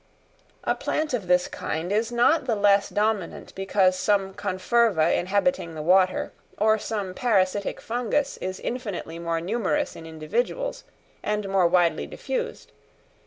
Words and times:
A 0.63 0.73
plant 0.73 1.13
of 1.13 1.27
this 1.27 1.47
kind 1.47 1.91
is 1.91 2.11
not 2.11 2.45
the 2.45 2.55
less 2.55 2.89
dominant 2.89 3.53
because 3.53 3.95
some 3.95 4.33
conferva 4.33 5.13
inhabiting 5.15 5.75
the 5.75 5.83
water 5.83 6.31
or 6.57 6.79
some 6.79 7.13
parasitic 7.13 7.79
fungus 7.79 8.37
is 8.37 8.59
infinitely 8.59 9.19
more 9.19 9.39
numerous 9.39 9.95
in 9.95 10.07
individuals, 10.07 10.85
and 11.21 11.47
more 11.47 11.67
widely 11.67 12.07
diffused. 12.07 12.71